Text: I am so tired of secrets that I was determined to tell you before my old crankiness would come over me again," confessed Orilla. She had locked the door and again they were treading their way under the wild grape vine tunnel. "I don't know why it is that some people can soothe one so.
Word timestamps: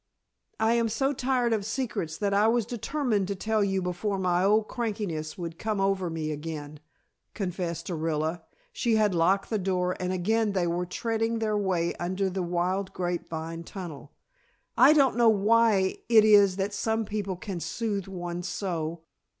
I 0.59 0.73
am 0.73 0.89
so 0.89 1.13
tired 1.13 1.53
of 1.53 1.63
secrets 1.63 2.17
that 2.17 2.33
I 2.33 2.47
was 2.47 2.65
determined 2.65 3.27
to 3.27 3.35
tell 3.35 3.63
you 3.63 3.83
before 3.83 4.17
my 4.17 4.43
old 4.43 4.67
crankiness 4.67 5.37
would 5.37 5.59
come 5.59 5.79
over 5.79 6.09
me 6.09 6.31
again," 6.31 6.79
confessed 7.35 7.85
Orilla. 7.85 8.41
She 8.73 8.95
had 8.95 9.13
locked 9.13 9.51
the 9.51 9.59
door 9.59 9.95
and 9.99 10.11
again 10.11 10.53
they 10.53 10.65
were 10.65 10.87
treading 10.87 11.37
their 11.37 11.55
way 11.55 11.93
under 11.97 12.31
the 12.31 12.41
wild 12.41 12.91
grape 12.93 13.29
vine 13.29 13.63
tunnel. 13.63 14.11
"I 14.75 14.93
don't 14.93 15.17
know 15.17 15.29
why 15.29 15.97
it 16.09 16.25
is 16.25 16.55
that 16.55 16.73
some 16.73 17.05
people 17.05 17.35
can 17.35 17.59
soothe 17.59 18.07
one 18.07 18.41
so. 18.41 19.01